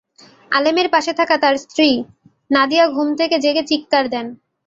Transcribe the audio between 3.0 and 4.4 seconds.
থেকে জেগে চিৎকার দেন।